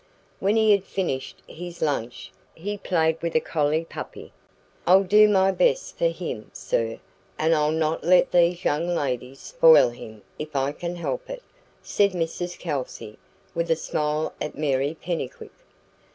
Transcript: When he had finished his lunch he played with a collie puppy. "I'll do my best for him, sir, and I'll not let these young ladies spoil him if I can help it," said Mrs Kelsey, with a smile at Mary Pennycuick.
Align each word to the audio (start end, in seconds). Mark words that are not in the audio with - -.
When 0.39 0.55
he 0.55 0.71
had 0.71 0.83
finished 0.83 1.43
his 1.47 1.79
lunch 1.79 2.31
he 2.55 2.75
played 2.75 3.21
with 3.21 3.35
a 3.35 3.39
collie 3.39 3.85
puppy. 3.85 4.33
"I'll 4.87 5.03
do 5.03 5.29
my 5.29 5.51
best 5.51 5.95
for 5.95 6.07
him, 6.07 6.49
sir, 6.55 6.97
and 7.37 7.53
I'll 7.53 7.69
not 7.71 8.03
let 8.03 8.31
these 8.31 8.65
young 8.65 8.87
ladies 8.95 9.37
spoil 9.39 9.89
him 9.89 10.23
if 10.39 10.55
I 10.55 10.71
can 10.71 10.95
help 10.95 11.29
it," 11.29 11.43
said 11.83 12.13
Mrs 12.13 12.57
Kelsey, 12.57 13.19
with 13.53 13.69
a 13.69 13.75
smile 13.75 14.33
at 14.41 14.57
Mary 14.57 14.97
Pennycuick. 14.99 15.51